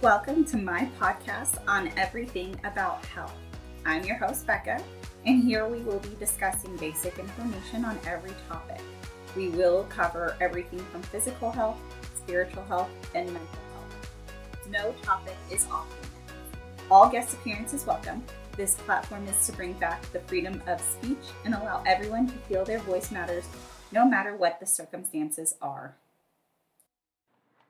[0.00, 3.34] Welcome to my podcast on everything about health.
[3.84, 4.80] I'm your host, Becca,
[5.26, 8.80] and here we will be discussing basic information on every topic.
[9.34, 11.80] We will cover everything from physical health,
[12.16, 14.70] spiritual health, and mental health.
[14.70, 16.86] No topic is off limits.
[16.92, 18.22] All guest appearances welcome.
[18.56, 22.64] This platform is to bring back the freedom of speech and allow everyone to feel
[22.64, 23.46] their voice matters
[23.90, 25.96] no matter what the circumstances are.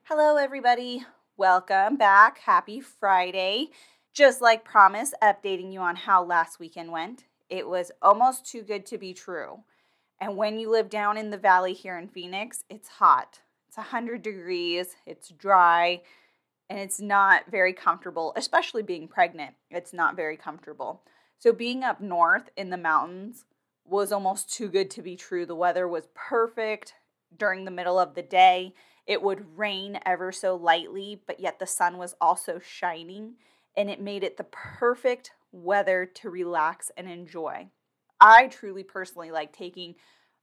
[0.03, 1.07] Hello, everybody.
[1.39, 2.39] Welcome back.
[2.39, 3.69] Happy Friday.
[4.13, 7.27] Just like promised, updating you on how last weekend went.
[7.49, 9.61] It was almost too good to be true.
[10.21, 13.39] And when you live down in the valley here in Phoenix, it's hot.
[13.69, 16.03] It's 100 degrees, it's dry,
[16.69, 19.55] and it's not very comfortable, especially being pregnant.
[19.71, 21.03] It's not very comfortable.
[21.39, 23.45] So, being up north in the mountains
[23.85, 25.47] was almost too good to be true.
[25.47, 26.95] The weather was perfect
[27.37, 28.75] during the middle of the day.
[29.09, 33.37] It would rain ever so lightly, but yet the sun was also shining,
[33.75, 37.71] and it made it the perfect weather to relax and enjoy.
[38.21, 39.95] I truly personally like taking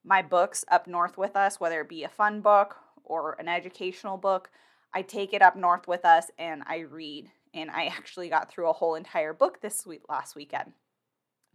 [0.03, 4.17] my books up north with us, whether it be a fun book or an educational
[4.17, 4.49] book.
[4.94, 7.29] I take it up north with us and I read.
[7.53, 10.73] And I actually got through a whole entire book this week last weekend.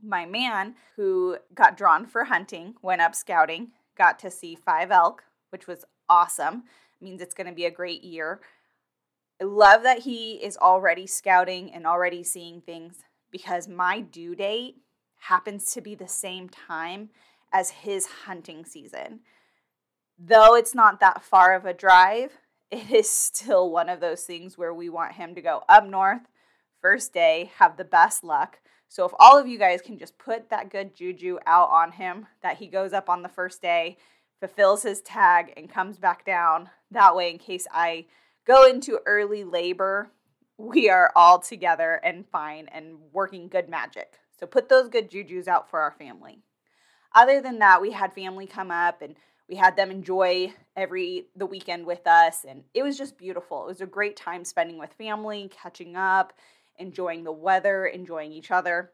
[0.02, 5.24] My man, who got drawn for hunting, went up scouting, got to see five elk,
[5.50, 6.64] which was awesome
[7.00, 8.40] means it's going to be a great year.
[9.40, 12.98] I love that he is already scouting and already seeing things
[13.30, 14.76] because my due date
[15.18, 17.10] happens to be the same time
[17.52, 19.20] as his hunting season.
[20.18, 22.32] Though it's not that far of a drive,
[22.70, 26.22] it is still one of those things where we want him to go up north
[26.80, 28.58] first day, have the best luck.
[28.88, 32.26] So if all of you guys can just put that good juju out on him
[32.42, 33.98] that he goes up on the first day
[34.40, 36.70] fulfills his tag, and comes back down.
[36.90, 38.06] That way, in case I
[38.46, 40.10] go into early labor,
[40.56, 44.14] we are all together and fine and working good magic.
[44.38, 46.42] So put those good jujus out for our family.
[47.14, 49.16] Other than that, we had family come up and
[49.48, 53.64] we had them enjoy every the weekend with us and it was just beautiful.
[53.64, 56.32] It was a great time spending with family, catching up,
[56.78, 58.92] enjoying the weather, enjoying each other.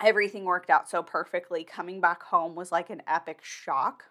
[0.00, 1.64] Everything worked out so perfectly.
[1.64, 4.04] Coming back home was like an epic shock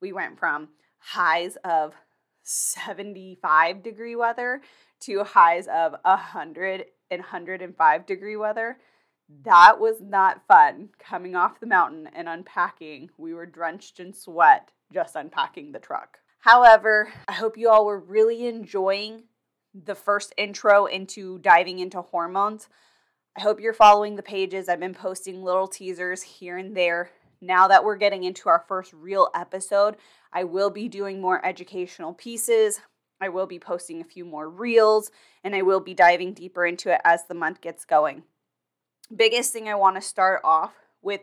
[0.00, 0.68] we went from
[0.98, 1.94] highs of
[2.42, 4.60] 75 degree weather
[5.00, 8.78] to highs of 100 and 105 degree weather.
[9.44, 13.10] That was not fun coming off the mountain and unpacking.
[13.18, 16.18] We were drenched in sweat just unpacking the truck.
[16.38, 19.24] However, I hope you all were really enjoying
[19.74, 22.68] the first intro into diving into hormones.
[23.36, 24.68] I hope you're following the pages.
[24.68, 27.10] I've been posting little teasers here and there
[27.40, 29.96] now that we're getting into our first real episode,
[30.32, 32.80] I will be doing more educational pieces.
[33.20, 35.10] I will be posting a few more reels
[35.42, 38.24] and I will be diving deeper into it as the month gets going.
[39.14, 41.20] Biggest thing I want to start off with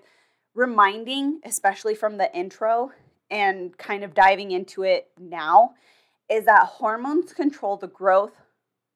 [0.55, 2.91] reminding, especially from the intro
[3.29, 5.73] and kind of diving into it now,
[6.29, 8.33] is that hormones control the growth,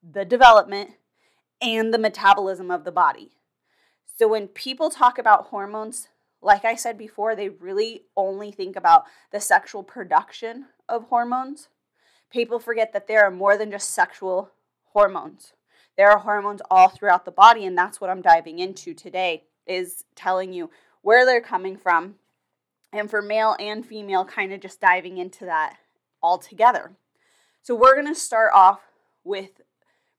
[0.02, 0.92] the development,
[1.62, 3.32] and the metabolism of the body.
[4.18, 6.08] So when people talk about hormones,
[6.42, 11.70] like I said before, they really only think about the sexual production of hormones.
[12.32, 14.52] People forget that there are more than just sexual
[14.94, 15.54] hormones.
[15.98, 20.04] There are hormones all throughout the body and that's what I'm diving into today is
[20.16, 20.70] telling you
[21.02, 22.16] where they're coming from
[22.94, 25.78] and for male and female kind of just diving into that
[26.22, 26.92] all together.
[27.64, 28.82] So we're going to start off
[29.24, 29.62] with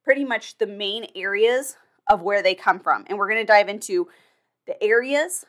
[0.05, 1.77] pretty much the main areas
[2.09, 4.09] of where they come from and we're going to dive into
[4.67, 5.45] the areas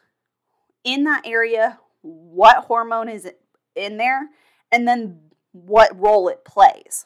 [0.84, 3.30] in that area what hormone is
[3.76, 4.30] in there
[4.72, 5.20] and then
[5.52, 7.06] what role it plays.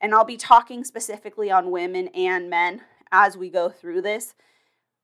[0.00, 4.34] And I'll be talking specifically on women and men as we go through this.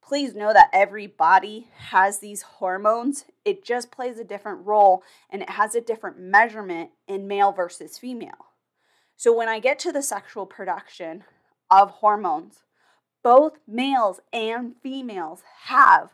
[0.03, 3.25] Please know that every body has these hormones.
[3.45, 7.99] It just plays a different role and it has a different measurement in male versus
[7.99, 8.47] female.
[9.17, 11.25] So when I get to the sexual production
[11.71, 12.63] of hormones,
[13.23, 16.11] both males and females have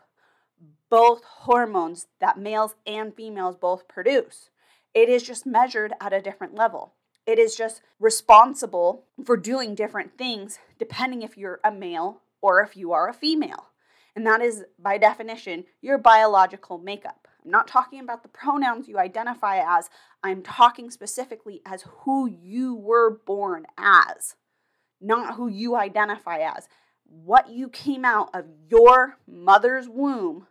[0.93, 4.51] both hormones that males and females both produce.
[4.93, 6.93] It is just measured at a different level.
[7.25, 12.77] It is just responsible for doing different things depending if you're a male or if
[12.77, 13.71] you are a female.
[14.15, 17.27] And that is, by definition, your biological makeup.
[17.43, 19.89] I'm not talking about the pronouns you identify as,
[20.23, 24.35] I'm talking specifically as who you were born as,
[25.01, 26.67] not who you identify as.
[27.07, 30.45] What you came out of your mother's womb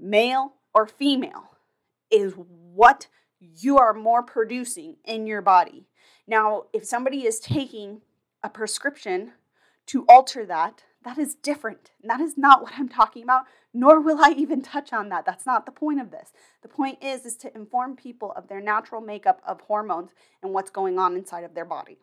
[0.00, 1.50] male or female,
[2.10, 3.08] is what
[3.38, 5.86] you are more producing in your body.
[6.26, 8.02] Now, if somebody is taking
[8.42, 9.32] a prescription
[9.86, 11.92] to alter that, that is different.
[12.04, 15.24] That is not what I'm talking about, nor will I even touch on that.
[15.24, 16.32] That's not the point of this.
[16.62, 20.10] The point is is to inform people of their natural makeup of hormones
[20.42, 21.98] and what's going on inside of their body.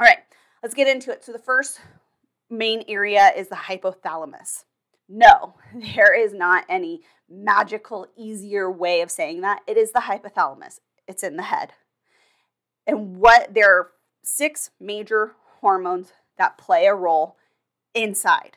[0.00, 0.18] All right,
[0.62, 1.24] let's get into it.
[1.24, 1.80] So the first
[2.48, 4.64] main area is the hypothalamus.
[5.08, 9.60] No, there is not any magical, easier way of saying that.
[9.66, 10.80] It is the hypothalamus.
[11.06, 11.72] It's in the head.
[12.86, 13.90] And what there are
[14.22, 17.36] six major hormones that play a role
[17.94, 18.56] inside.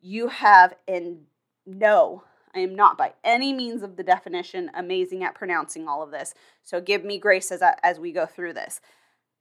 [0.00, 1.22] You have, and
[1.66, 2.24] no,
[2.54, 6.34] I am not by any means of the definition amazing at pronouncing all of this.
[6.62, 8.80] So give me grace as, as we go through this.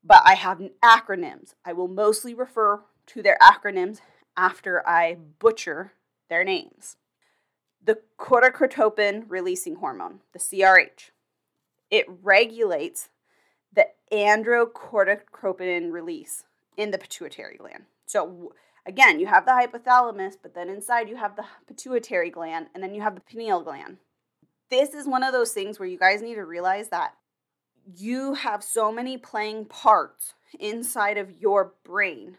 [0.03, 1.55] But I have acronyms.
[1.65, 3.99] I will mostly refer to their acronyms
[4.37, 5.93] after I butcher
[6.29, 6.97] their names.
[7.83, 11.11] The corticotropin releasing hormone, the CRH,
[11.89, 13.09] it regulates
[13.73, 16.43] the androcorticotropin release
[16.77, 17.85] in the pituitary gland.
[18.05, 18.53] So
[18.85, 22.93] again, you have the hypothalamus, but then inside you have the pituitary gland, and then
[22.93, 23.97] you have the pineal gland.
[24.69, 27.13] This is one of those things where you guys need to realize that
[27.97, 32.37] you have so many playing parts inside of your brain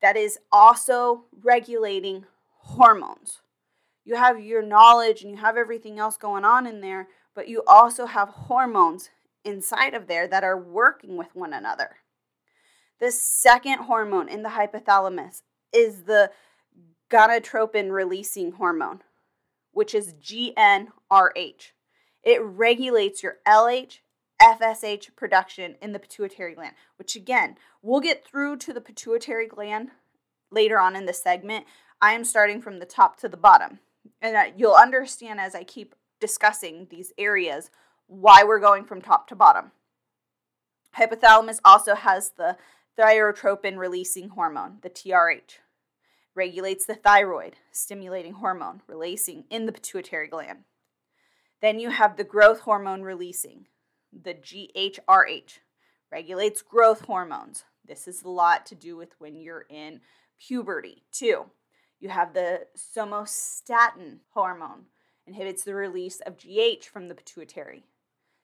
[0.00, 2.26] that is also regulating
[2.62, 3.40] hormones.
[4.04, 7.62] You have your knowledge and you have everything else going on in there, but you
[7.66, 9.10] also have hormones
[9.44, 11.96] inside of there that are working with one another.
[13.00, 15.42] The second hormone in the hypothalamus
[15.72, 16.30] is the
[17.10, 19.02] gonadotropin releasing hormone,
[19.72, 21.72] which is GnRH.
[22.22, 23.98] It regulates your LH,
[24.40, 29.90] FSH production in the pituitary gland, which again, we'll get through to the pituitary gland
[30.50, 31.66] later on in the segment.
[32.02, 33.78] I am starting from the top to the bottom.
[34.20, 37.70] And you'll understand as I keep discussing these areas
[38.08, 39.70] why we're going from top to bottom.
[40.98, 42.56] Hypothalamus also has the
[42.98, 45.58] thyrotropin releasing hormone, the TRH.
[46.34, 50.64] Regulates the thyroid, stimulating hormone releasing in the pituitary gland.
[51.60, 53.66] Then you have the growth hormone releasing,
[54.12, 55.58] the GHRH.
[56.10, 57.64] Regulates growth hormones.
[57.86, 60.00] This is a lot to do with when you're in
[60.38, 61.46] puberty, too.
[62.02, 64.86] You have the somatostatin hormone,
[65.24, 67.84] inhibits the release of GH from the pituitary.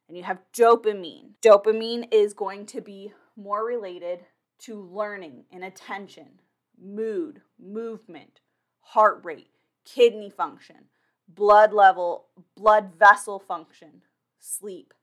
[0.06, 1.32] And you have dopamine.
[1.43, 4.20] Dopamine is going to be more related
[4.60, 6.40] to learning and attention,
[6.81, 8.40] mood, movement,
[8.78, 9.50] heart rate,
[9.84, 10.84] kidney function,
[11.26, 12.26] blood level,
[12.56, 14.02] blood vessel function,
[14.38, 14.94] sleep,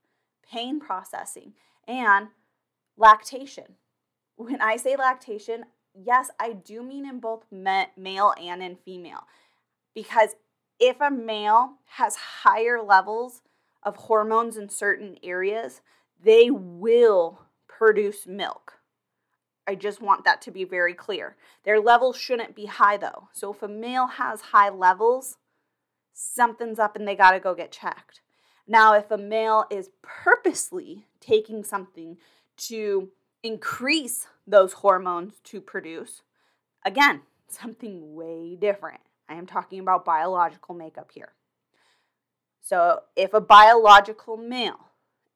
[0.49, 1.55] pain processing,
[1.89, 2.29] and
[2.95, 3.75] lactation.
[4.37, 5.65] When I say lactation,
[5.95, 9.27] yes, I do mean in both male and in female.
[9.93, 10.35] Because
[10.79, 13.41] if a male has higher levels
[13.83, 15.81] of hormones in certain areas,
[16.21, 18.79] they will produce milk.
[19.67, 21.37] I just want that to be very clear.
[21.63, 23.29] Their levels shouldn't be high though.
[23.31, 25.37] So if a male has high levels,
[26.13, 28.21] something's up and they got to go get checked.
[28.67, 32.17] Now, if a male is purposely taking something
[32.57, 33.09] to
[33.45, 36.23] increase those hormones to produce,
[36.85, 39.01] again, something way different.
[39.29, 41.33] I am talking about biological makeup here.
[42.61, 44.89] So, if a biological male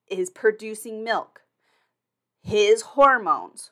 [0.10, 1.42] is producing milk,
[2.42, 3.72] his hormones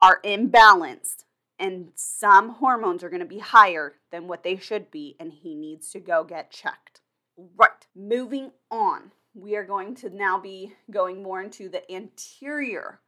[0.00, 1.24] are imbalanced
[1.58, 5.54] and some hormones are going to be higher than what they should be, and he
[5.54, 7.00] needs to go get checked.
[7.36, 13.00] Right, moving on, we are going to now be going more into the anterior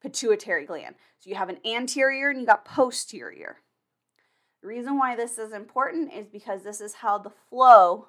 [0.00, 0.94] pituitary gland.
[1.18, 3.58] So you have an anterior and you got posterior.
[4.62, 8.08] The reason why this is important is because this is how the flow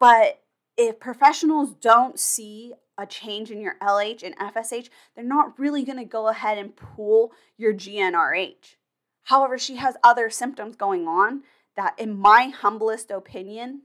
[0.00, 0.40] But
[0.76, 5.98] if professionals don't see a change in your LH and FSH, they're not really going
[5.98, 8.76] to go ahead and pull your GnRH.
[9.24, 11.42] However, she has other symptoms going on
[11.76, 13.82] that, in my humblest opinion,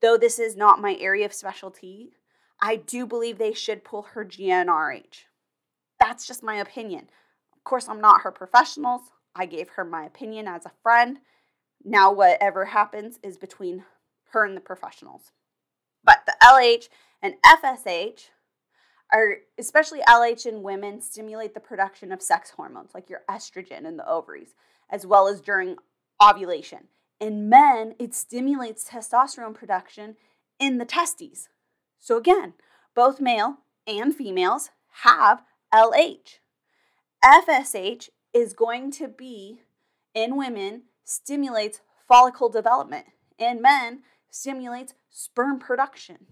[0.00, 2.12] though this is not my area of specialty,
[2.60, 5.24] I do believe they should pull her GnRH.
[6.00, 7.08] That's just my opinion.
[7.56, 9.02] Of course, I'm not her professionals.
[9.34, 11.18] I gave her my opinion as a friend.
[11.84, 13.84] Now, whatever happens is between
[14.30, 15.32] her and the professionals.
[16.04, 16.88] But the LH
[17.22, 18.28] and FSH
[19.12, 23.96] are, especially LH in women, stimulate the production of sex hormones like your estrogen in
[23.96, 24.54] the ovaries,
[24.90, 25.76] as well as during
[26.22, 26.88] ovulation.
[27.20, 30.16] In men, it stimulates testosterone production
[30.58, 31.48] in the testes.
[31.98, 32.54] So, again,
[32.94, 34.70] both male and females
[35.02, 35.42] have
[35.74, 36.38] LH.
[37.24, 39.62] FSH is going to be
[40.14, 43.06] in women stimulates follicle development.
[43.38, 46.26] In men, stimulates sperm production.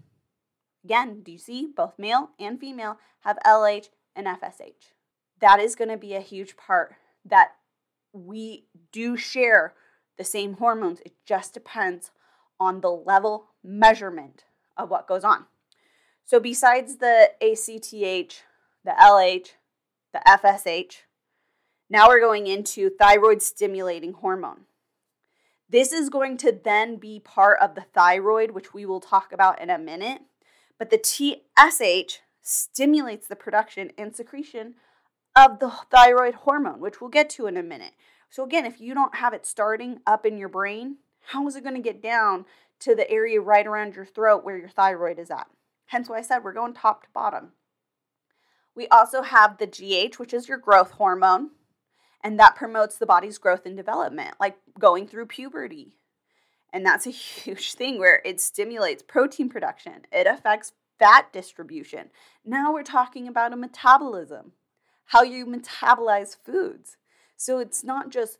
[0.83, 4.93] Again, do you see both male and female have LH and FSH?
[5.39, 7.51] That is going to be a huge part that
[8.13, 9.73] we do share
[10.17, 10.99] the same hormones.
[11.05, 12.11] It just depends
[12.59, 14.45] on the level measurement
[14.75, 15.45] of what goes on.
[16.25, 18.43] So, besides the ACTH,
[18.83, 19.49] the LH,
[20.13, 20.95] the FSH,
[21.89, 24.65] now we're going into thyroid stimulating hormone.
[25.69, 29.61] This is going to then be part of the thyroid, which we will talk about
[29.61, 30.21] in a minute.
[30.79, 34.75] But the TSH stimulates the production and secretion
[35.35, 37.93] of the thyroid hormone, which we'll get to in a minute.
[38.29, 41.63] So, again, if you don't have it starting up in your brain, how is it
[41.63, 42.45] going to get down
[42.79, 45.47] to the area right around your throat where your thyroid is at?
[45.87, 47.53] Hence why I said we're going top to bottom.
[48.75, 51.51] We also have the GH, which is your growth hormone,
[52.23, 55.95] and that promotes the body's growth and development, like going through puberty.
[56.71, 62.09] And that's a huge thing where it stimulates protein production, it affects fat distribution.
[62.45, 64.53] Now we're talking about a metabolism,
[65.05, 66.97] how you metabolize foods.
[67.37, 68.39] So it's not just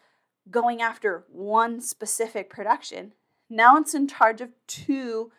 [0.50, 3.13] going after one specific production.
[3.50, 5.32] Now it's in charge of two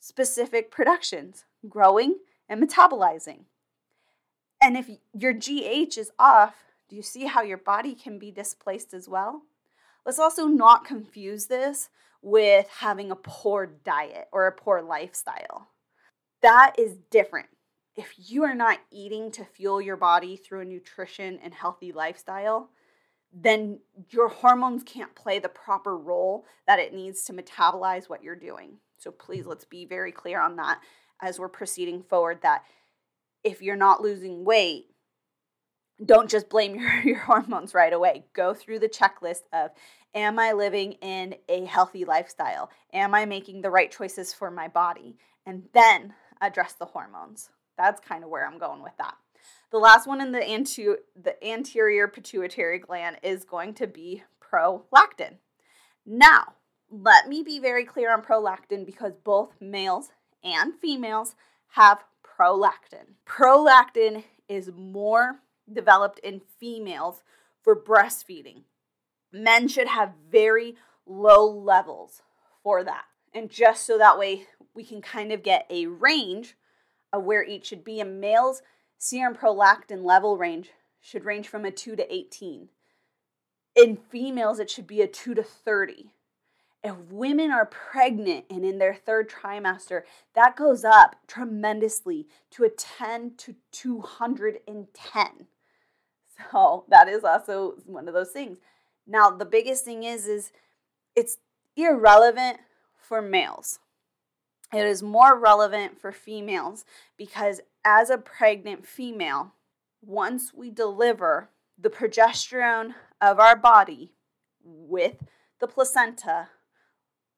[0.00, 2.16] specific productions growing
[2.48, 3.44] and metabolizing.
[4.60, 8.94] And if your GH is off, do you see how your body can be displaced
[8.94, 9.42] as well?
[10.04, 11.88] Let's also not confuse this
[12.22, 15.68] with having a poor diet or a poor lifestyle.
[16.42, 17.48] That is different.
[17.96, 22.70] If you are not eating to fuel your body through a nutrition and healthy lifestyle,
[23.38, 28.34] then your hormones can't play the proper role that it needs to metabolize what you're
[28.34, 28.78] doing.
[28.96, 30.80] So please let's be very clear on that
[31.20, 32.62] as we're proceeding forward that
[33.44, 34.86] if you're not losing weight,
[36.02, 38.24] don't just blame your, your hormones right away.
[38.32, 39.70] Go through the checklist of
[40.14, 42.70] Am I living in a healthy lifestyle?
[42.94, 45.18] Am I making the right choices for my body?
[45.44, 47.50] And then address the hormones.
[47.76, 49.14] That's kind of where I'm going with that.
[49.76, 55.34] The last one in the, antu- the anterior pituitary gland is going to be prolactin.
[56.06, 56.54] Now,
[56.90, 61.34] let me be very clear on prolactin because both males and females
[61.72, 63.16] have prolactin.
[63.26, 65.40] Prolactin is more
[65.70, 67.22] developed in females
[67.60, 68.62] for breastfeeding.
[69.30, 72.22] Men should have very low levels
[72.62, 73.04] for that.
[73.34, 76.56] And just so that way we can kind of get a range
[77.12, 78.00] of where each should be.
[78.00, 78.62] A male's
[78.98, 82.68] serum prolactin level range should range from a 2 to 18.
[83.76, 86.10] In females, it should be a 2 to 30.
[86.82, 90.02] If women are pregnant and in their third trimester,
[90.34, 95.26] that goes up tremendously to a 10 to 210.
[96.52, 98.58] So that is also one of those things.
[99.06, 100.52] Now, the biggest thing is is
[101.14, 101.38] it's
[101.76, 102.58] irrelevant
[102.98, 103.78] for males.
[104.72, 106.84] It is more relevant for females
[107.16, 109.52] because as a pregnant female,
[110.02, 114.12] once we deliver the progesterone of our body
[114.62, 115.16] with
[115.60, 116.48] the placenta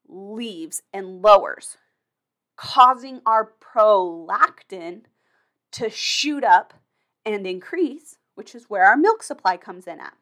[0.07, 1.77] leaves and lowers,
[2.57, 5.03] causing our prolactin
[5.71, 6.73] to shoot up
[7.25, 10.13] and increase which is where our milk supply comes in at.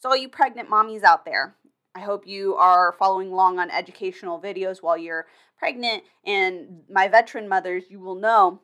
[0.00, 1.54] So, all you pregnant mommies out there,
[1.94, 5.26] I hope you are following along on educational videos while you're
[5.58, 6.04] pregnant.
[6.24, 8.62] And my veteran mothers, you will know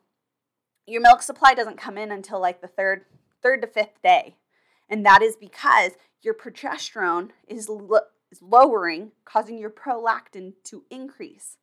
[0.87, 3.05] your milk supply doesn't come in until like the third
[3.41, 4.35] third to fifth day.
[4.89, 7.99] And that is because your progesterone is, lo-
[8.31, 11.57] is lowering, causing your prolactin to increase.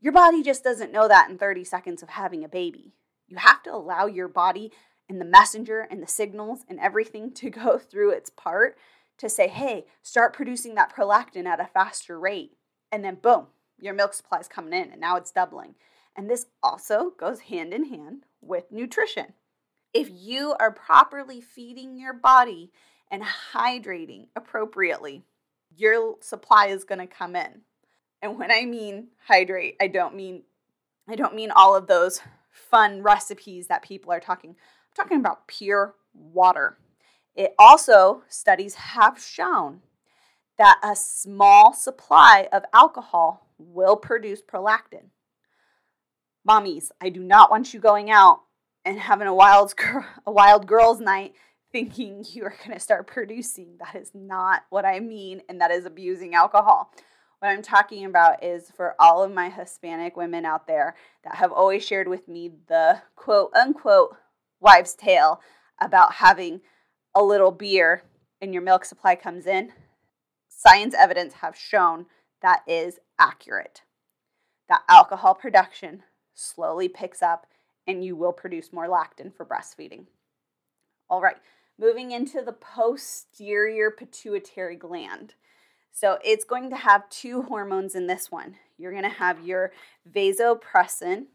[0.00, 2.92] Your body just doesn't know that in 30 seconds of having a baby.
[3.26, 4.70] You have to allow your body
[5.08, 8.76] and the messenger and the signals and everything to go through its part
[9.18, 12.56] to say, hey, start producing that prolactin at a faster rate.
[12.90, 13.46] And then, boom,
[13.80, 15.74] your milk supply is coming in and now it's doubling.
[16.16, 19.34] And this also goes hand in hand with nutrition.
[19.92, 22.72] If you are properly feeding your body
[23.10, 25.24] and hydrating appropriately,
[25.76, 27.62] your supply is going to come in.
[28.22, 30.42] And when I mean hydrate, I don't mean
[31.08, 34.50] I don't mean all of those fun recipes that people are talking.
[34.50, 34.56] I'm
[34.96, 36.78] talking about pure water.
[37.34, 39.80] It also studies have shown
[40.56, 45.10] that a small supply of alcohol will produce prolactin.
[46.48, 48.40] Mommies, I do not want you going out
[48.84, 49.74] and having a wild
[50.26, 51.34] a wild girls night
[51.72, 53.78] thinking you are going to start producing.
[53.78, 56.92] That is not what I mean and that is abusing alcohol.
[57.40, 61.52] What I'm talking about is for all of my Hispanic women out there that have
[61.52, 64.16] always shared with me the quote unquote
[64.60, 65.40] wives' tale
[65.80, 66.60] about having
[67.14, 68.02] a little beer
[68.40, 69.72] and your milk supply comes in.
[70.48, 72.06] Science evidence have shown
[72.42, 73.82] that is accurate.
[74.68, 76.02] That alcohol production
[76.34, 77.46] slowly picks up
[77.86, 80.06] and you will produce more lactin for breastfeeding.
[81.08, 81.36] All right,
[81.78, 85.34] moving into the posterior pituitary gland.
[85.92, 88.56] So it's going to have two hormones in this one.
[88.78, 89.72] You're going to have your
[90.10, 91.26] vasopressin,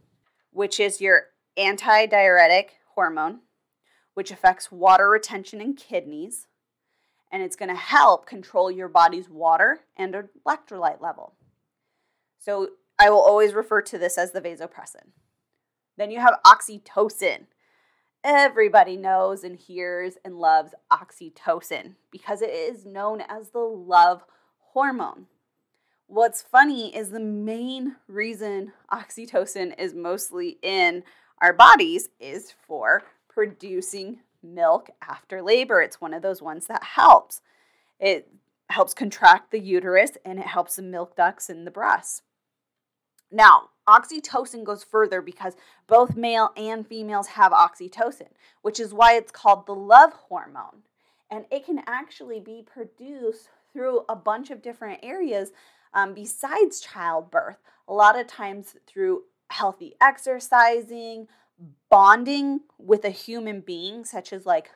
[0.52, 3.40] which is your antidiuretic hormone,
[4.20, 6.50] which affects water retention in kidneys,
[7.32, 10.14] and it's going to help control your body's water and
[10.46, 11.36] electrolyte level.
[12.38, 15.14] So I will always refer to this as the vasopressin.
[15.96, 17.46] Then you have oxytocin.
[18.22, 24.26] Everybody knows and hears and loves oxytocin because it is known as the love
[24.74, 25.28] hormone.
[26.08, 31.04] What's funny is the main reason oxytocin is mostly in
[31.42, 33.04] our bodies is for
[33.40, 35.82] producing milk after labor.
[35.82, 37.40] It's one of those ones that helps.
[37.98, 38.28] It
[38.70, 42.24] helps contract the uterus and it helps the milk ducts in the breast.
[43.32, 45.54] Now, oxytocin goes further because
[45.88, 48.28] both male and females have oxytocin,
[48.62, 50.84] which is why it's called the love hormone.
[51.32, 55.54] And it can actually be produced through a bunch of different areas
[55.94, 57.60] um, besides childbirth.
[57.88, 61.30] A lot of times through healthy exercising,
[61.90, 64.72] bonding with a human being, such as like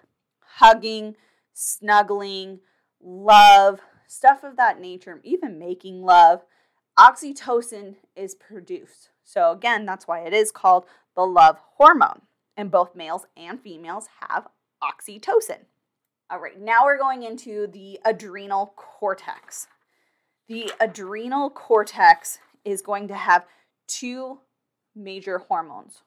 [0.58, 1.15] hugging,
[1.54, 2.60] snuggling,
[3.02, 6.43] love, stuff of that nature, even making love
[6.98, 9.10] oxytocin is produced.
[9.24, 12.22] So, again, that's why it is called the love hormone.
[12.56, 14.48] And both males and females have
[14.84, 15.65] oxytocin.
[16.30, 19.67] All right, now we're going into the adrenal cortex.
[20.48, 23.46] The adrenal cortex is going to have
[23.88, 24.39] two
[24.96, 26.04] major hormones.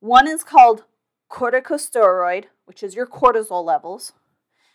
[0.00, 0.84] One is called
[1.30, 4.12] corticosteroid, which is your cortisol levels,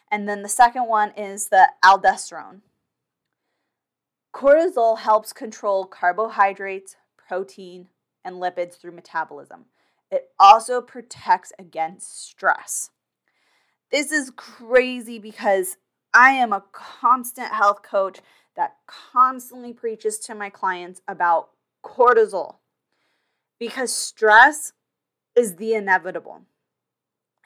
[0.09, 2.61] and then the second one is the aldosterone,
[4.35, 7.87] Cortisol helps control carbohydrates, protein,
[8.25, 9.63] and lipids through metabolism.
[10.11, 12.89] It also protects against stress.
[13.91, 15.77] This is crazy because
[16.13, 18.19] I am a constant health coach
[18.57, 22.57] that constantly preaches to my clients about cortisol
[23.57, 24.73] because stress
[25.35, 26.41] is the inevitable.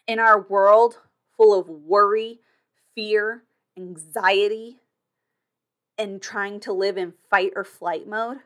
[0.08, 0.98] In our world
[1.38, 2.40] full of worry,
[2.96, 3.44] fear,
[3.78, 4.78] anxiety,
[5.98, 8.40] and trying to live in fight or flight mode,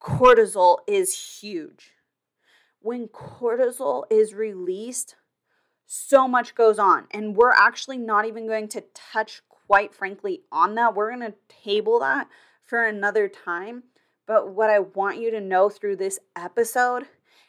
[0.00, 1.92] cortisol is huge.
[2.80, 5.16] When cortisol is released,
[5.86, 7.06] so much goes on.
[7.10, 10.94] And we're actually not even going to touch, quite frankly, on that.
[10.94, 12.28] We're going to table that
[12.64, 13.84] for another time.
[14.26, 17.04] But what I want you to know through this episode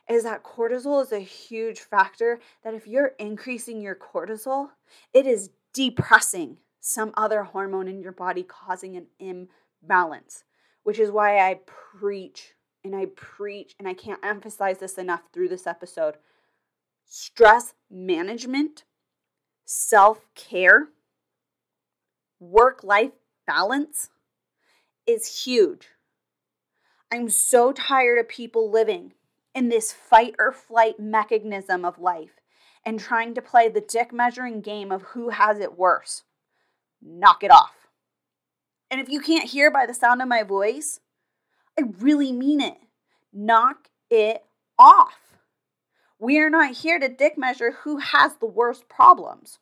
[0.09, 2.39] is that cortisol is a huge factor.
[2.63, 4.69] That if you're increasing your cortisol,
[5.13, 10.43] it is depressing some other hormone in your body causing an imbalance,
[10.83, 15.49] which is why I preach and I preach, and I can't emphasize this enough through
[15.49, 16.17] this episode.
[17.03, 18.83] Stress management,
[19.65, 20.89] self care,
[22.39, 23.13] work life
[23.47, 24.09] balance
[25.07, 25.87] is huge.
[27.11, 29.13] I'm so tired of people living
[29.55, 32.41] in this fight or flight mechanism of life
[32.85, 36.23] and trying to play the dick measuring game of who has it worse
[37.05, 37.87] knock it off.
[38.89, 40.99] And if you can't hear by the sound of my voice,
[41.79, 42.77] I really mean it.
[43.31, 44.43] Knock it
[44.79, 45.19] off.
[46.17, 49.59] We are not here to dick measure who has the worst problems.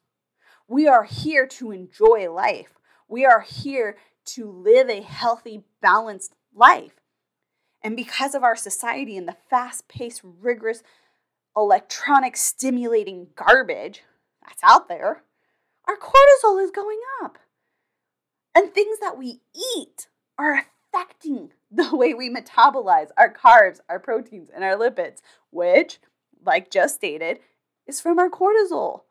[0.67, 2.79] We are here to enjoy life.
[3.08, 7.02] We are here to live a healthy, balanced life.
[7.83, 10.83] And because of our society and the fast paced, rigorous,
[11.55, 14.01] electronic stimulating garbage
[14.41, 15.23] that's out there,
[15.85, 17.37] our cortisol is going up.
[18.55, 19.41] And things that we
[19.75, 25.99] eat are affecting the way we metabolize our carbs, our proteins, and our lipids, which,
[26.45, 27.39] like just stated,
[27.87, 29.01] is from our cortisol.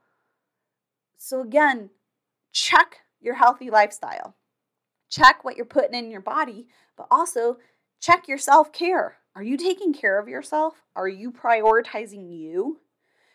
[1.18, 1.90] So, again,
[2.52, 4.34] check your healthy lifestyle.
[5.10, 7.58] Check what you're putting in your body, but also
[8.02, 9.16] check your self care.
[9.34, 10.82] Are you taking care of yourself?
[10.94, 12.80] Are you prioritizing you?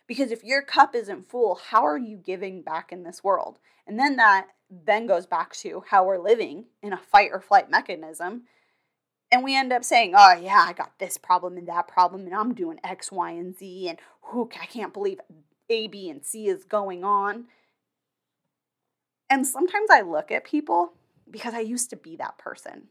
[0.06, 3.58] Because if your cup isn't full, how are you giving back in this world?
[3.88, 7.72] And then that then goes back to how we're living in a fight or flight
[7.72, 8.44] mechanism.
[9.32, 12.36] And we end up saying, oh, yeah, I got this problem and that problem, and
[12.36, 15.20] I'm doing X, Y, and Z, and who I can't believe
[15.70, 17.46] A, B, and C is going on.
[19.30, 20.94] And sometimes I look at people
[21.30, 22.88] because I used to be that person.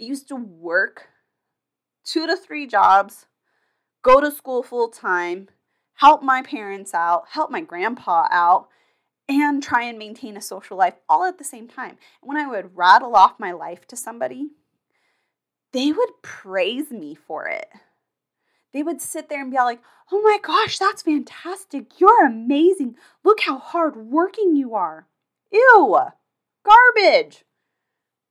[0.00, 1.08] I used to work
[2.04, 3.26] two to three jobs,
[4.02, 5.48] go to school full time,
[5.94, 8.68] help my parents out, help my grandpa out,
[9.28, 11.98] and try and maintain a social life all at the same time.
[12.20, 14.48] And when I would rattle off my life to somebody,
[15.72, 17.68] they would praise me for it.
[18.72, 19.80] They would sit there and be like,
[20.12, 22.00] oh my gosh, that's fantastic.
[22.00, 22.96] You're amazing.
[23.24, 25.06] Look how hardworking you are.
[25.52, 25.98] Ew,
[26.64, 27.44] garbage.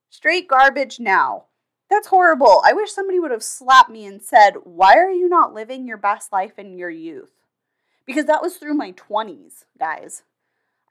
[0.10, 1.45] Straight garbage now.
[1.89, 2.62] That's horrible.
[2.65, 5.98] I wish somebody would have slapped me and said, Why are you not living your
[5.98, 7.32] best life in your youth?
[8.06, 10.24] Because that was through my 20s, guys.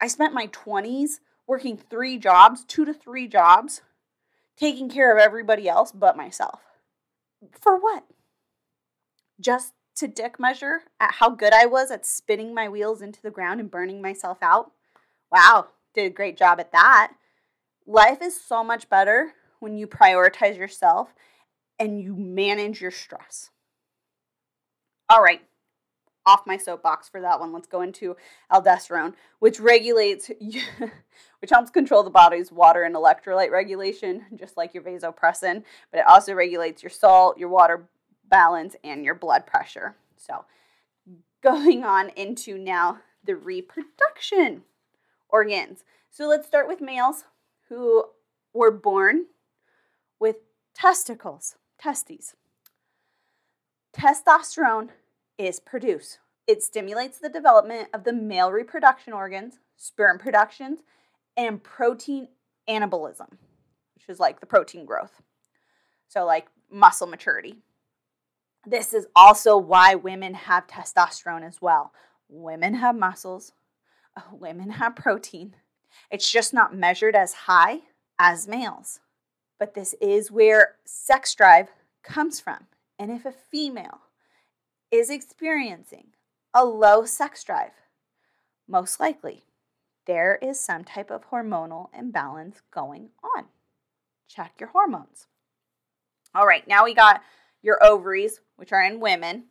[0.00, 3.82] I spent my 20s working three jobs, two to three jobs,
[4.56, 6.60] taking care of everybody else but myself.
[7.60, 8.04] For what?
[9.40, 13.30] Just to dick measure at how good I was at spinning my wheels into the
[13.30, 14.72] ground and burning myself out?
[15.30, 17.12] Wow, did a great job at that.
[17.90, 21.14] Life is so much better when you prioritize yourself
[21.78, 23.48] and you manage your stress.
[25.08, 25.40] All right,
[26.26, 27.50] off my soapbox for that one.
[27.50, 28.14] Let's go into
[28.52, 30.30] aldosterone, which regulates,
[31.40, 36.06] which helps control the body's water and electrolyte regulation, just like your vasopressin, but it
[36.06, 37.88] also regulates your salt, your water
[38.28, 39.96] balance, and your blood pressure.
[40.18, 40.44] So,
[41.42, 44.64] going on into now the reproduction
[45.30, 45.84] organs.
[46.10, 47.24] So, let's start with males
[47.68, 48.04] who
[48.52, 49.26] were born
[50.18, 50.36] with
[50.74, 52.34] testicles, testes.
[53.96, 54.90] Testosterone
[55.38, 56.18] is produced.
[56.46, 60.80] It stimulates the development of the male reproduction organs, sperm productions,
[61.36, 62.28] and protein
[62.68, 63.30] anabolism,
[63.94, 65.20] which is like the protein growth.
[66.08, 67.56] So, like muscle maturity.
[68.66, 71.92] This is also why women have testosterone as well.
[72.28, 73.52] Women have muscles,
[74.32, 75.54] women have protein.
[76.10, 77.80] It's just not measured as high
[78.18, 79.00] as males.
[79.58, 81.68] But this is where sex drive
[82.02, 82.66] comes from.
[82.98, 84.00] And if a female
[84.90, 86.08] is experiencing
[86.54, 87.72] a low sex drive,
[88.66, 89.44] most likely
[90.06, 93.46] there is some type of hormonal imbalance going on.
[94.26, 95.26] Check your hormones.
[96.34, 97.22] All right, now we got
[97.62, 99.44] your ovaries, which are in women,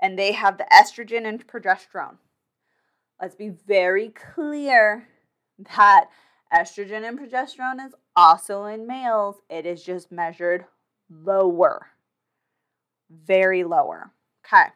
[0.00, 2.16] and they have the estrogen and progesterone.
[3.20, 5.08] Let's be very clear
[5.76, 6.06] that
[6.52, 9.36] estrogen and progesterone is also in males.
[9.50, 10.64] It is just measured
[11.10, 11.88] lower,
[13.10, 14.12] very lower.
[14.46, 14.68] Okay.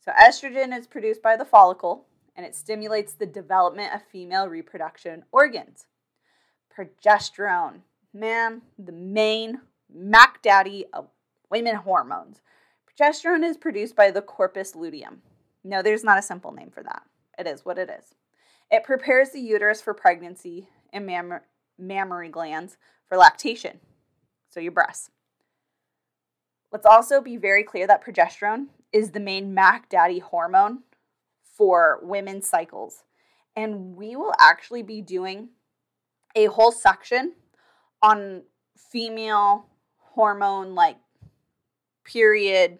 [0.00, 5.24] So estrogen is produced by the follicle and it stimulates the development of female reproduction
[5.30, 5.86] organs.
[6.76, 7.80] Progesterone,
[8.12, 9.60] man, the main
[9.94, 11.08] Mac Daddy of
[11.50, 12.40] women hormones.
[12.88, 15.22] Progesterone is produced by the corpus luteum.
[15.62, 17.02] No, there's not a simple name for that.
[17.38, 18.14] It is what it is.
[18.72, 21.40] It prepares the uterus for pregnancy and mammary,
[21.78, 23.80] mammary glands for lactation,
[24.48, 25.10] so your breasts.
[26.72, 30.84] Let's also be very clear that progesterone is the main Mac Daddy hormone
[31.42, 33.04] for women's cycles.
[33.54, 35.50] And we will actually be doing
[36.34, 37.34] a whole section
[38.02, 38.44] on
[38.78, 39.66] female
[39.98, 40.96] hormone, like
[42.04, 42.78] period,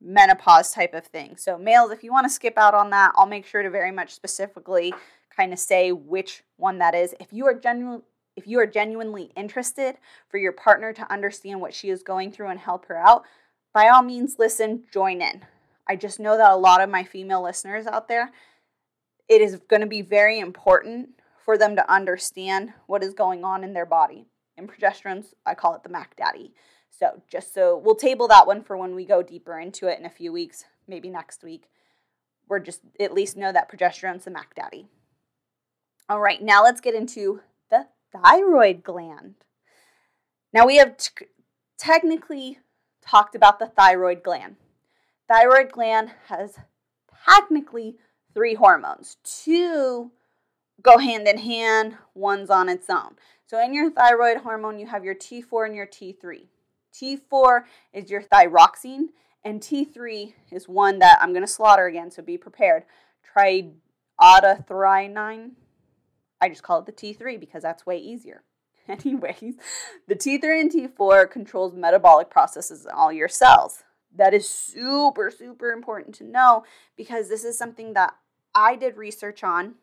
[0.00, 1.36] menopause type of thing.
[1.36, 3.90] So, males, if you want to skip out on that, I'll make sure to very
[3.90, 4.94] much specifically
[5.36, 7.14] kind of say which one that is.
[7.20, 8.02] If you are genuine,
[8.36, 9.96] if you are genuinely interested
[10.28, 13.24] for your partner to understand what she is going through and help her out,
[13.72, 15.44] by all means, listen, join in.
[15.88, 18.32] I just know that a lot of my female listeners out there,
[19.28, 21.10] it is going to be very important
[21.44, 24.26] for them to understand what is going on in their body.
[24.56, 26.54] In progesterones, I call it the Mac Daddy.
[26.90, 30.06] So, just so we'll table that one for when we go deeper into it in
[30.06, 31.64] a few weeks, maybe next week.
[32.48, 34.86] we're just at least know that progesterone's the Mac Daddy.
[36.08, 37.40] All right, now let's get into
[37.70, 39.36] the thyroid gland.
[40.52, 41.26] Now we have t-
[41.78, 42.58] technically
[43.00, 44.56] talked about the thyroid gland.
[45.28, 46.58] Thyroid gland has
[47.26, 47.96] technically
[48.34, 49.16] three hormones.
[49.24, 50.10] Two
[50.82, 53.14] go hand in hand, one's on its own.
[53.46, 56.46] So in your thyroid hormone, you have your T4 and your T3.
[56.92, 57.62] T4
[57.92, 59.08] is your thyroxine,
[59.44, 62.84] and T3 is one that I'm going to slaughter again, so be prepared.
[63.36, 65.50] Triiodothyronine.
[66.44, 68.42] I just call it the T3 because that's way easier.
[68.88, 69.54] Anyways,
[70.06, 73.82] the T3 and T4 controls metabolic processes in all your cells.
[74.14, 76.64] That is super, super important to know
[76.98, 78.14] because this is something that
[78.54, 79.76] I did research on,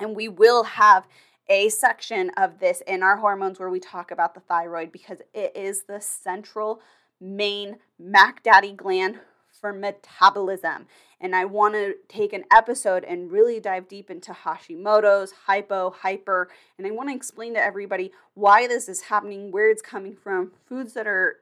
[0.00, 1.06] and we will have
[1.46, 5.54] a section of this in our hormones where we talk about the thyroid because it
[5.54, 6.80] is the central
[7.20, 9.20] main Mac Daddy gland
[9.60, 10.86] for metabolism.
[11.20, 16.48] And I want to take an episode and really dive deep into Hashimoto's, hypo, hyper,
[16.76, 20.52] and I want to explain to everybody why this is happening, where it's coming from,
[20.68, 21.36] foods that are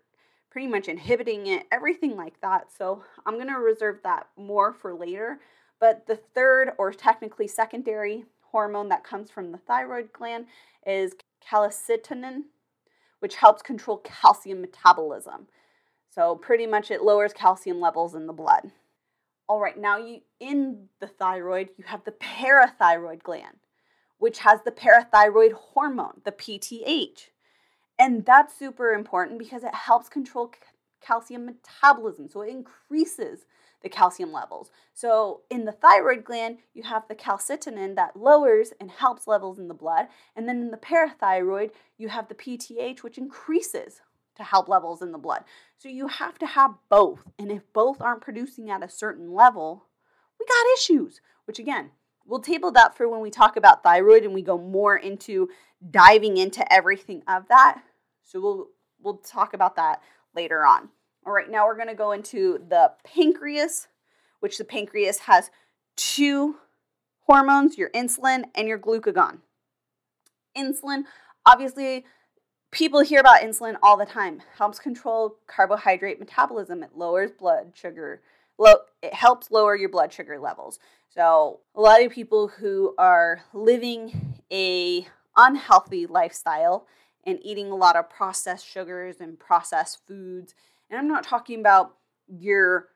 [0.51, 2.71] pretty much inhibiting it, everything like that.
[2.71, 5.41] So I'm going to reserve that more for later.
[5.81, 10.47] But the third, or technically secondary, hormone that comes from the thyroid gland
[10.87, 11.15] is
[11.51, 12.45] calcitonin,
[13.19, 15.49] which helps control calcium metabolism.
[16.15, 18.71] So pretty much it lowers calcium levels in the blood.
[19.49, 23.59] All right, now you in the thyroid, you have the parathyroid gland,
[24.19, 27.31] which has the parathyroid hormone, the PTH.
[27.99, 30.53] And that's super important because it helps control
[31.01, 32.29] calcium metabolism.
[32.29, 33.41] So it increases
[33.83, 34.71] the calcium levels.
[34.95, 39.67] So in the thyroid gland, you have the calcitonin that lowers and helps levels in
[39.67, 40.07] the blood.
[40.37, 44.01] And then in the parathyroid, you have the PTH, which increases
[44.37, 45.45] to help levels in the blood.
[45.79, 47.21] So you have to have both.
[47.39, 49.85] And if both aren't producing at a certain level,
[50.39, 51.91] we got issues, which again,
[52.27, 55.49] we'll table that for when we talk about thyroid and we go more into
[55.91, 57.83] diving into everything of that.
[58.23, 58.69] So we'll
[59.03, 60.01] we'll talk about that
[60.35, 60.89] later on.
[61.27, 63.89] All right, now we're going to go into the pancreas,
[64.41, 65.51] which the pancreas has
[65.97, 66.57] two
[67.27, 69.39] hormones, your insulin and your glucagon.
[70.57, 71.05] Insulin,
[71.47, 72.05] obviously,
[72.75, 74.43] people hear about insulin all the time.
[74.59, 76.83] Helps control carbohydrate metabolism.
[76.83, 78.21] It lowers blood sugar.
[78.59, 80.79] Low, it helps lower your blood sugar levels.
[81.09, 85.07] So, a lot of people who are living a
[85.37, 86.87] unhealthy lifestyle
[87.25, 90.55] and eating a lot of processed sugars and processed foods
[90.91, 91.97] and I'm not talking about
[92.29, 92.89] your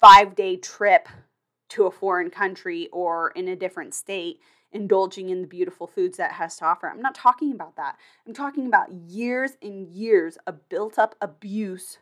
[0.00, 1.08] five day trip
[1.70, 4.38] to a foreign country or in a different state
[4.72, 6.88] indulging in the beautiful foods that has to offer.
[6.88, 7.96] I'm not talking about that.
[8.26, 11.98] I'm talking about years and years of built up abuse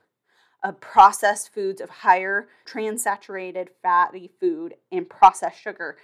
[0.63, 5.97] of processed foods, of higher transaturated fatty food and processed sugar.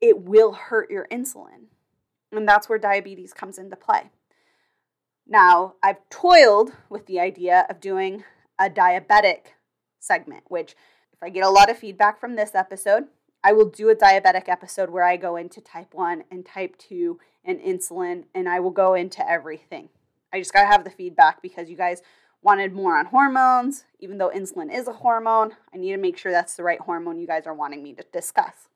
[0.00, 1.66] It will hurt your insulin.
[2.32, 4.10] And that's where diabetes comes into play.
[5.26, 8.24] Now, I've toiled with the idea of doing
[8.58, 9.52] a diabetic
[9.98, 10.72] segment, which,
[11.12, 13.04] if I get a lot of feedback from this episode,
[13.42, 17.18] I will do a diabetic episode where I go into type 1 and type 2
[17.44, 19.88] and insulin, and I will go into everything.
[20.32, 22.02] I just got to have the feedback because you guys
[22.42, 23.84] wanted more on hormones.
[23.98, 27.18] Even though insulin is a hormone, I need to make sure that's the right hormone
[27.18, 28.68] you guys are wanting me to discuss.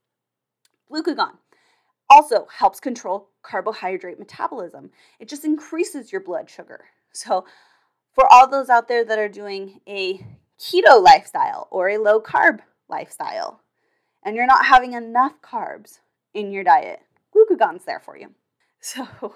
[0.91, 1.39] Glucagon
[2.09, 4.91] also helps control carbohydrate metabolism.
[5.19, 6.87] It just increases your blood sugar.
[7.13, 7.45] So,
[8.13, 10.25] for all those out there that are doing a
[10.59, 13.61] keto lifestyle or a low carb lifestyle,
[14.25, 16.01] and you're not having enough carbs
[16.33, 17.01] in your diet,
[17.35, 18.31] glucagon's there for you.
[18.87, 19.35] So,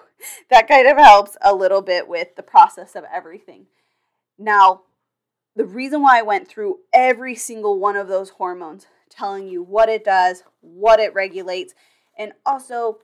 [0.51, 3.65] that kind of helps a little bit with the process of everything.
[4.39, 4.83] Now,
[5.57, 9.89] the reason why I went through every single one of those hormones, telling you what
[9.89, 11.73] it does, what it regulates,
[12.19, 12.99] and also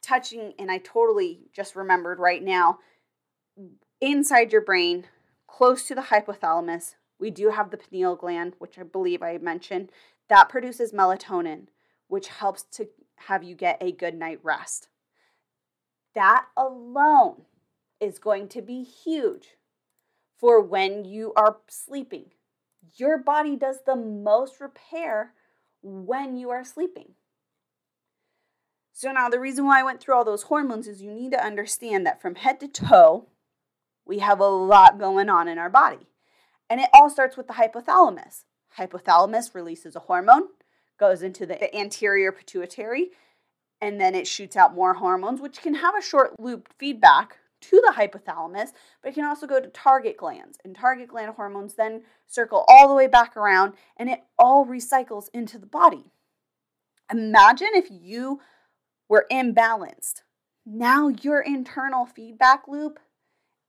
[0.00, 2.78] touching, and I totally just remembered right now,
[4.00, 5.06] inside your brain,
[5.46, 9.90] close to the hypothalamus, we do have the pineal gland, which I believe I mentioned,
[10.30, 11.66] that produces melatonin,
[12.08, 12.88] which helps to
[13.26, 14.88] have you get a good night rest.
[16.14, 17.42] That alone
[18.00, 19.56] is going to be huge
[20.38, 22.26] for when you are sleeping.
[22.96, 25.34] Your body does the most repair
[25.82, 27.14] when you are sleeping.
[28.92, 31.44] So, now the reason why I went through all those hormones is you need to
[31.44, 33.28] understand that from head to toe,
[34.06, 36.06] we have a lot going on in our body.
[36.68, 38.44] And it all starts with the hypothalamus.
[38.78, 40.48] Hypothalamus releases a hormone,
[40.98, 43.10] goes into the anterior pituitary,
[43.80, 47.82] and then it shoots out more hormones, which can have a short loop feedback to
[47.86, 48.70] the hypothalamus,
[49.02, 50.58] but it can also go to target glands.
[50.64, 55.26] And target gland hormones then circle all the way back around and it all recycles
[55.34, 56.12] into the body.
[57.12, 58.40] Imagine if you
[59.08, 60.22] were imbalanced.
[60.64, 63.00] Now your internal feedback loop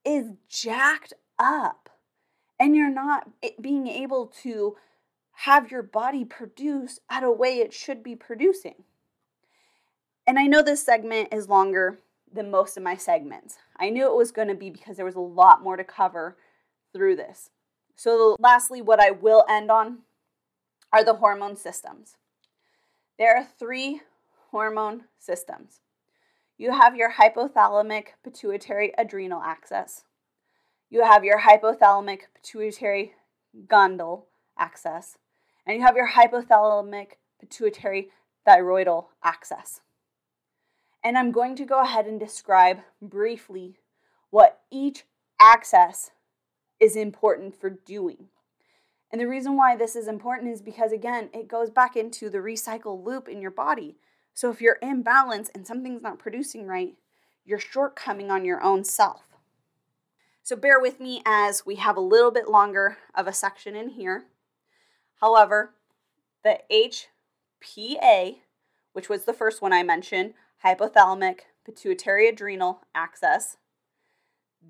[0.06, 1.90] is jacked up
[2.60, 4.76] and you're not eh, being able to
[5.46, 8.76] have your body produce at a way it should be producing.
[10.28, 11.98] And I know this segment is longer
[12.32, 13.58] than most of my segments.
[13.76, 16.38] I knew it was going to be because there was a lot more to cover
[16.94, 17.50] through this.
[17.96, 20.00] So, lastly, what I will end on
[20.94, 22.18] are the hormone systems.
[23.18, 24.02] There are three
[24.52, 25.80] hormone systems.
[26.60, 30.04] You have your hypothalamic pituitary adrenal axis.
[30.92, 33.14] You have your hypothalamic pituitary
[33.68, 34.26] gonadal
[34.56, 35.18] axis.
[35.66, 38.10] And you have your hypothalamic pituitary
[38.48, 39.82] thyroidal axis.
[41.04, 43.80] And I'm going to go ahead and describe briefly
[44.30, 45.04] what each
[45.40, 46.12] axis
[46.80, 48.28] is important for doing.
[49.12, 52.38] And the reason why this is important is because, again, it goes back into the
[52.38, 53.98] recycle loop in your body.
[54.34, 56.94] So if you're imbalanced and something's not producing right,
[57.44, 59.24] you're shortcoming on your own self.
[60.44, 63.90] So bear with me as we have a little bit longer of a section in
[63.90, 64.26] here.
[65.22, 65.76] However,
[66.44, 68.38] the HPA,
[68.94, 70.34] which was the first one I mentioned,
[70.66, 73.58] hypothalamic pituitary adrenal axis,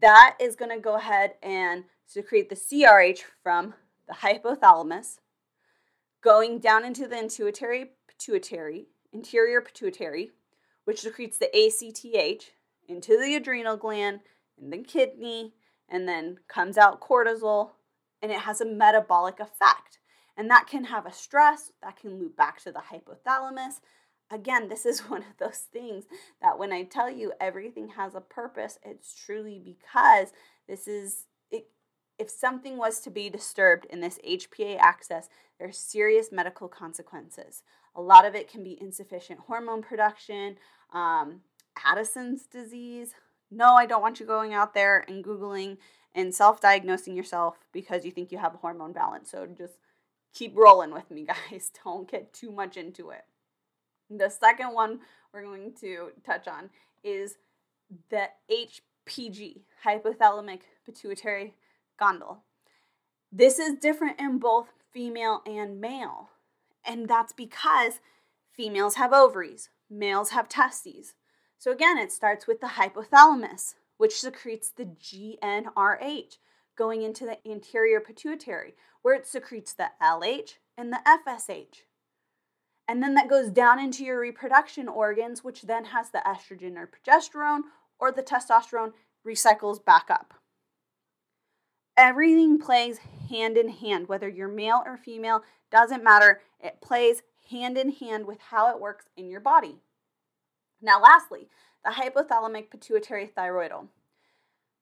[0.01, 3.73] that is going to go ahead and secrete the CRH from
[4.07, 5.19] the hypothalamus,
[6.21, 10.31] going down into the intuitary pituitary, interior pituitary,
[10.83, 12.51] which secretes the ACTH
[12.87, 14.19] into the adrenal gland
[14.59, 15.53] and the kidney,
[15.87, 17.71] and then comes out cortisol,
[18.21, 19.99] and it has a metabolic effect.
[20.37, 23.81] And that can have a stress, that can loop back to the hypothalamus.
[24.29, 26.05] Again, this is one of those things
[26.41, 30.29] that when I tell you everything has a purpose, it's truly because
[30.67, 31.67] this is it,
[32.17, 35.27] if something was to be disturbed in this HPA axis,
[35.59, 37.63] there's serious medical consequences.
[37.95, 40.55] A lot of it can be insufficient hormone production,
[40.93, 41.41] um,
[41.85, 43.13] Addison's disease.
[43.49, 45.77] No, I don't want you going out there and Googling
[46.15, 49.29] and self diagnosing yourself because you think you have a hormone balance.
[49.29, 49.77] So just
[50.33, 51.71] keep rolling with me, guys.
[51.83, 53.25] Don't get too much into it.
[54.09, 54.99] The second one
[55.33, 56.69] we're going to touch on
[57.03, 57.37] is
[58.09, 61.55] the HPG, hypothalamic pituitary
[61.99, 62.39] gonadal.
[63.31, 66.31] This is different in both female and male.
[66.85, 68.01] And that's because
[68.51, 71.13] females have ovaries, males have testes.
[71.57, 76.37] So again, it starts with the hypothalamus, which secretes the GnRH,
[76.77, 81.83] going into the anterior pituitary, where it secretes the LH and the FSH.
[82.87, 86.89] And then that goes down into your reproduction organs, which then has the estrogen or
[86.89, 87.61] progesterone
[87.99, 88.93] or the testosterone
[89.25, 90.33] recycles back up.
[91.95, 96.41] Everything plays hand in hand, whether you're male or female, doesn't matter.
[96.59, 99.77] It plays hand in hand with how it works in your body.
[100.81, 101.47] Now, lastly,
[101.85, 103.87] the hypothalamic pituitary thyroidal.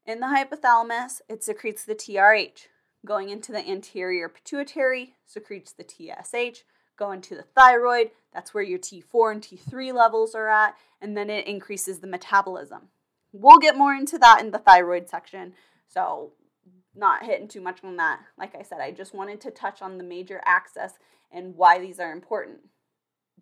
[0.06, 2.68] In the hypothalamus, it secretes the TRH.
[3.06, 6.64] Going into the anterior pituitary, secretes the TSH.
[6.98, 11.30] Going to the thyroid, that's where your T4 and T3 levels are at, and then
[11.30, 12.90] it increases the metabolism.
[13.32, 15.54] We'll get more into that in the thyroid section,
[15.88, 16.34] so
[16.96, 18.20] not hitting too much on that.
[18.38, 20.94] Like I said, I just wanted to touch on the major axis
[21.32, 22.60] and why these are important.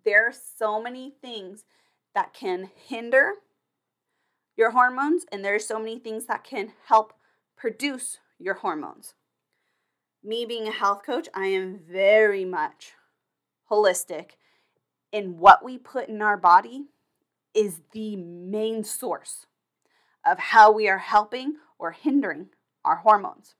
[0.06, 1.63] There are so many things
[2.13, 3.34] that can hinder
[4.58, 7.13] your hormones, and there are so many things that can help
[7.56, 9.13] produce your hormones.
[10.24, 12.93] Me being a health coach, I am very much
[13.70, 14.32] holistic
[15.12, 16.86] in what we put in our body
[17.54, 19.46] is the main source
[20.26, 22.50] of how we are helping or hindering
[22.84, 23.56] our hormones.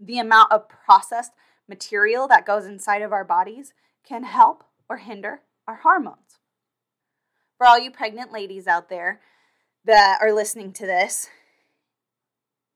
[0.00, 1.32] The amount of processed
[1.68, 3.72] material that goes inside of our bodies
[4.06, 6.38] can help or hinder our hormones.
[7.56, 9.20] For all you pregnant ladies out there
[9.84, 11.28] that are listening to this,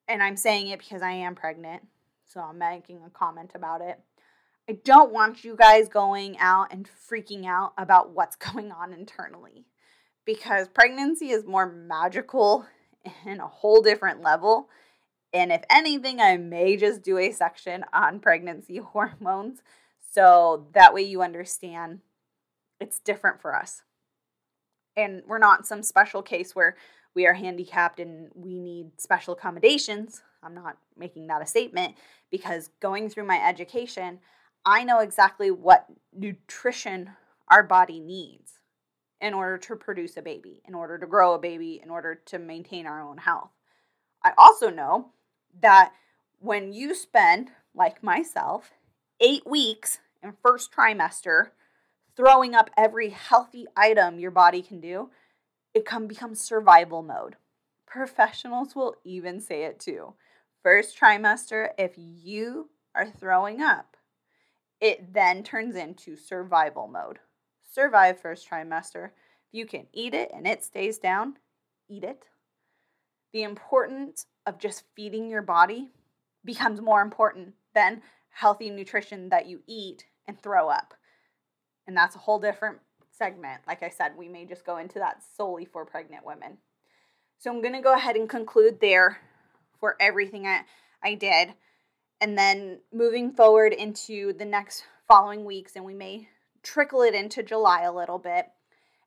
[0.06, 1.86] and I'm saying it because I am pregnant,
[2.26, 4.00] so I'm making a comment about it.
[4.68, 9.64] I don't want you guys going out and freaking out about what's going on internally
[10.24, 12.66] because pregnancy is more magical
[13.24, 14.68] in a whole different level.
[15.32, 19.62] And if anything, I may just do a section on pregnancy hormones
[20.10, 22.00] so that way you understand
[22.80, 23.82] it's different for us.
[24.96, 26.76] And we're not some special case where
[27.18, 30.22] we are handicapped and we need special accommodations.
[30.40, 31.96] I'm not making that a statement
[32.30, 34.20] because going through my education,
[34.64, 37.10] I know exactly what nutrition
[37.48, 38.60] our body needs
[39.20, 42.38] in order to produce a baby, in order to grow a baby, in order to
[42.38, 43.50] maintain our own health.
[44.22, 45.08] I also know
[45.60, 45.90] that
[46.38, 48.70] when you spend, like myself,
[49.18, 51.48] eight weeks in first trimester
[52.16, 55.10] throwing up every healthy item your body can do,
[55.74, 57.36] it can become survival mode.
[57.86, 60.14] Professionals will even say it too.
[60.62, 63.96] First trimester, if you are throwing up,
[64.80, 67.18] it then turns into survival mode.
[67.72, 69.06] Survive first trimester.
[69.06, 71.36] If you can eat it and it stays down,
[71.88, 72.26] eat it.
[73.32, 75.90] The importance of just feeding your body
[76.44, 80.94] becomes more important than healthy nutrition that you eat and throw up.
[81.86, 82.78] And that's a whole different
[83.18, 83.60] segment.
[83.66, 86.58] Like I said, we may just go into that solely for pregnant women.
[87.38, 89.18] So I'm going to go ahead and conclude there
[89.78, 90.62] for everything I,
[91.02, 91.54] I did.
[92.20, 96.28] And then moving forward into the next following weeks, and we may
[96.62, 98.46] trickle it into July a little bit,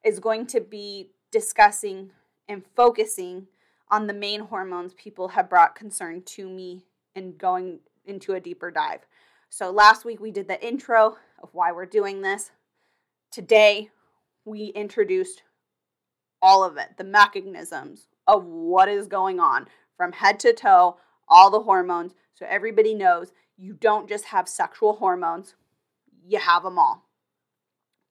[0.04, 2.12] is going to be discussing
[2.48, 3.48] and focusing
[3.90, 6.86] on the main hormones people have brought concern to me
[7.16, 9.02] and going into a deeper dive.
[9.50, 12.52] So last week we did the intro of why we're doing this.
[13.32, 13.90] Today
[14.46, 15.44] we introduced
[16.42, 21.50] all of it, the mechanisms of what is going on from head to toe, all
[21.50, 22.14] the hormones.
[22.34, 25.56] So everybody knows you don't just have sexual hormones,
[26.26, 27.06] you have them all.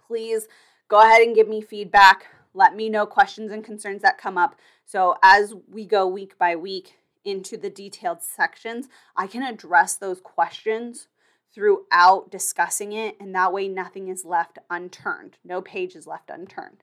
[0.06, 0.46] Please
[0.88, 2.26] go ahead and give me feedback.
[2.54, 4.56] Let me know questions and concerns that come up.
[4.84, 10.20] So as we go week by week into the detailed sections, I can address those
[10.20, 11.08] questions
[11.54, 15.38] throughout discussing it, and that way nothing is left unturned.
[15.44, 16.82] No page is left unturned.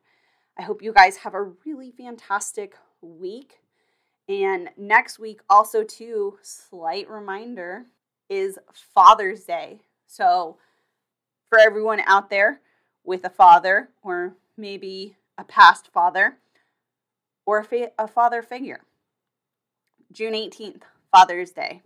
[0.58, 3.60] I hope you guys have a really fantastic week.
[4.28, 7.86] And next week, also, too, slight reminder
[8.28, 9.80] is Father's Day.
[10.06, 10.58] So,
[11.48, 12.60] for everyone out there
[13.04, 16.36] with a father, or maybe a past father,
[17.46, 18.80] or a, fa- a father figure,
[20.12, 21.82] June 18th, Father's Day.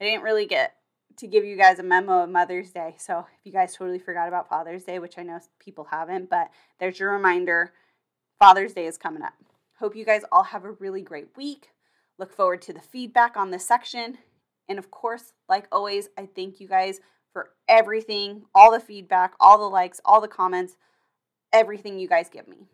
[0.00, 0.76] I didn't really get
[1.20, 2.94] to give you guys a memo of Mother's Day.
[2.98, 6.50] So if you guys totally forgot about Father's Day, which I know people haven't, but
[6.78, 7.72] there's your reminder
[8.38, 9.34] Father's Day is coming up.
[9.78, 11.70] Hope you guys all have a really great week.
[12.18, 14.16] Look forward to the feedback on this section.
[14.66, 17.00] And of course, like always, I thank you guys
[17.34, 20.76] for everything, all the feedback, all the likes, all the comments,
[21.52, 22.66] everything you guys give me.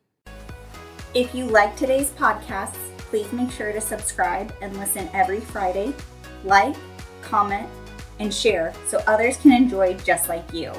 [1.15, 5.93] If you like today's podcasts, please make sure to subscribe and listen every Friday.
[6.45, 6.77] Like,
[7.23, 7.69] comment,
[8.19, 10.73] and share so others can enjoy just like you.